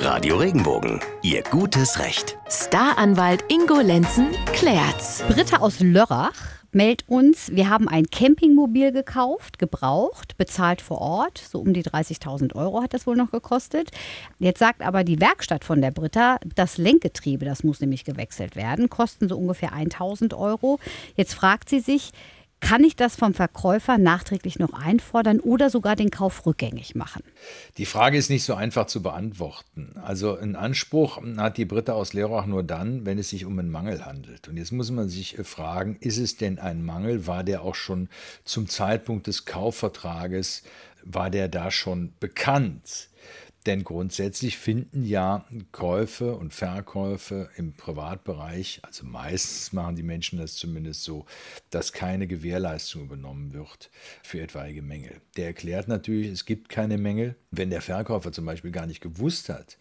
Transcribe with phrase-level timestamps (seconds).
[0.00, 2.38] Radio Regenbogen, Ihr gutes Recht.
[2.48, 5.24] Staranwalt Ingo Lenzen klärt's.
[5.28, 6.34] Britta aus Lörrach
[6.70, 11.38] meldet uns, wir haben ein Campingmobil gekauft, gebraucht, bezahlt vor Ort.
[11.38, 13.90] So um die 30.000 Euro hat das wohl noch gekostet.
[14.38, 18.88] Jetzt sagt aber die Werkstatt von der Britta, das Lenkgetriebe, das muss nämlich gewechselt werden,
[18.88, 20.78] kosten so ungefähr 1.000 Euro.
[21.16, 22.12] Jetzt fragt sie sich,
[22.60, 27.22] kann ich das vom Verkäufer nachträglich noch einfordern oder sogar den Kauf rückgängig machen?
[27.76, 29.94] Die Frage ist nicht so einfach zu beantworten.
[30.02, 33.70] Also einen Anspruch hat die Britta aus Leerach nur dann, wenn es sich um einen
[33.70, 34.48] Mangel handelt.
[34.48, 37.26] Und jetzt muss man sich äh, fragen, ist es denn ein Mangel?
[37.26, 38.08] War der auch schon
[38.44, 40.62] zum Zeitpunkt des Kaufvertrages,
[41.04, 43.08] war der da schon bekannt?
[43.68, 50.54] Denn grundsätzlich finden ja Käufe und Verkäufe im Privatbereich, also meistens machen die Menschen das
[50.54, 51.26] zumindest so,
[51.68, 53.90] dass keine Gewährleistung übernommen wird
[54.22, 55.20] für etwaige Mängel.
[55.36, 57.36] Der erklärt natürlich, es gibt keine Mängel.
[57.50, 59.76] Wenn der Verkäufer zum Beispiel gar nicht gewusst hat,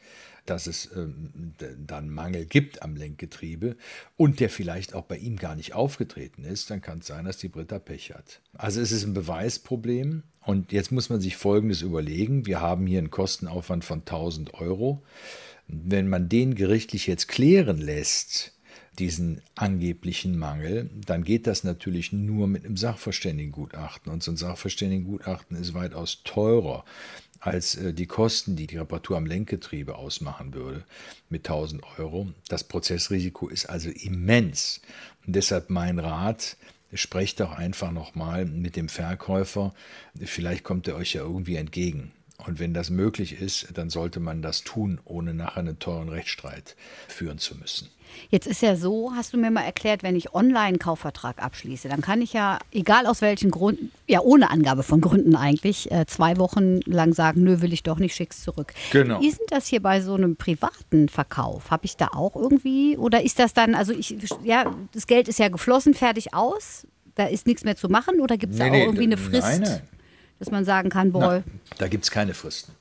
[0.46, 3.78] dass es ähm, dann Mangel gibt am Lenkgetriebe
[4.18, 7.38] und der vielleicht auch bei ihm gar nicht aufgetreten ist, dann kann es sein, dass
[7.38, 8.42] die Britta Pech hat.
[8.54, 12.46] Also es ist ein Beweisproblem und jetzt muss man sich Folgendes überlegen.
[12.46, 15.04] Wir haben hier einen Kostenaufwand von 1000 Euro.
[15.68, 18.54] Wenn man den gerichtlich jetzt klären lässt,
[18.98, 24.10] diesen angeblichen Mangel, dann geht das natürlich nur mit einem Sachverständigengutachten.
[24.10, 26.86] Und so ein Sachverständigengutachten ist weitaus teurer
[27.42, 30.86] als äh, die Kosten, die die Reparatur am Lenkgetriebe ausmachen würde,
[31.30, 32.30] mit 1000 Euro.
[32.48, 34.80] Das Prozessrisiko ist also immens.
[35.26, 36.56] Und deshalb mein Rat,
[36.94, 39.74] sprecht doch einfach nochmal mit dem Verkäufer.
[40.20, 42.12] Vielleicht kommt er euch ja irgendwie entgegen.
[42.46, 46.76] Und wenn das möglich ist, dann sollte man das tun, ohne nachher einen teuren Rechtsstreit
[47.08, 47.90] führen zu müssen.
[48.30, 51.90] Jetzt ist ja so, hast du mir mal erklärt, wenn ich online einen Kaufvertrag abschließe,
[51.90, 56.06] dann kann ich ja, egal aus welchen Gründen, ja ohne Angabe von Gründen eigentlich, äh,
[56.06, 58.74] zwei Wochen lang sagen, nö, will ich doch nicht, schick's zurück.
[58.92, 59.20] Genau.
[59.20, 61.70] Wie ist denn das hier bei so einem privaten Verkauf?
[61.70, 65.40] Habe ich da auch irgendwie, oder ist das dann, also ich, ja, das Geld ist
[65.40, 68.70] ja geflossen, fertig aus, da ist nichts mehr zu machen, oder gibt es Nee, da
[68.70, 69.82] auch nee, irgendwie eine nein, Frist, nein.
[70.40, 71.44] Dass man sagen kann, boah,
[71.78, 72.74] da gibt es keine Fristen.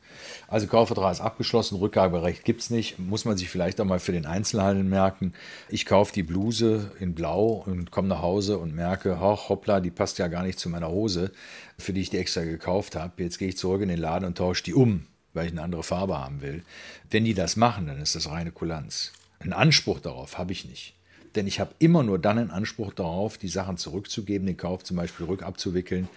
[0.49, 2.99] Also Kaufvertrag ist abgeschlossen, Rückgaberecht gibt es nicht.
[2.99, 5.33] Muss man sich vielleicht auch mal für den Einzelhandel merken.
[5.69, 9.91] Ich kaufe die Bluse in Blau und komme nach Hause und merke, hoch, hoppla, die
[9.91, 11.33] passt ja gar nicht zu meiner Hose,
[11.79, 13.23] für die ich die extra gekauft habe.
[13.23, 15.83] Jetzt gehe ich zurück in den Laden und tausche die um, weil ich eine andere
[15.83, 16.63] Farbe haben will.
[17.11, 19.13] Wenn die das machen, dann ist das reine Kulanz.
[19.41, 20.95] Einen Anspruch darauf habe ich nicht.
[21.35, 24.97] Denn ich habe immer nur dann einen Anspruch darauf, die Sachen zurückzugeben, den Kauf zum
[24.97, 26.09] Beispiel rückabzuwickeln,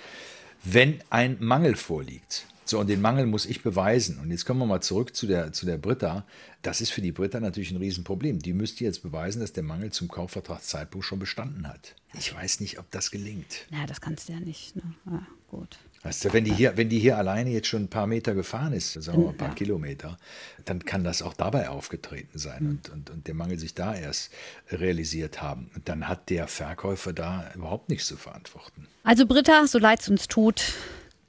[0.64, 2.46] wenn ein Mangel vorliegt.
[2.66, 4.20] So, und den Mangel muss ich beweisen.
[4.20, 6.24] Und jetzt kommen wir mal zurück zu der, zu der Britta.
[6.62, 8.38] Das ist für die Britta natürlich ein Riesenproblem.
[8.38, 11.96] Die müsste jetzt beweisen, dass der Mangel zum Kaufvertragszeitpunkt schon bestanden hat.
[12.14, 13.66] Ich weiß nicht, ob das gelingt.
[13.72, 14.76] na, das kannst du ja nicht.
[14.76, 14.84] Ne?
[15.08, 15.80] Ja, gut.
[16.04, 18.72] Weißt du, wenn die, hier, wenn die hier alleine jetzt schon ein paar Meter gefahren
[18.72, 19.54] ist, sagen wir mal ein paar Ja.
[19.56, 20.18] Kilometer,
[20.64, 24.32] dann kann das auch dabei aufgetreten sein und, und, und der Mangel sich da erst
[24.72, 25.70] realisiert haben.
[25.76, 28.88] Und dann hat der Verkäufer da überhaupt nichts zu verantworten.
[29.04, 30.74] Also Britta, so leid es uns tut,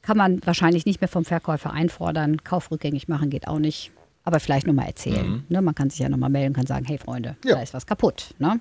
[0.02, 2.44] kann man wahrscheinlich nicht mehr vom Verkäufer einfordern.
[2.44, 3.90] Kauf rückgängig machen geht auch nicht.
[4.22, 5.44] Aber vielleicht nochmal erzählen.
[5.48, 7.56] Ne, man kann sich ja nochmal melden, kann sagen, hey Freunde, Ja.
[7.56, 8.34] da ist was kaputt.
[8.38, 8.60] Ne?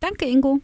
[0.00, 0.60] Danke, Ingo.